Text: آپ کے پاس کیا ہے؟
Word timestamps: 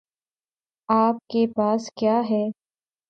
آپ 0.89 1.15
کے 1.29 1.45
پاس 1.55 1.89
کیا 1.95 2.21
ہے؟ 2.29 2.43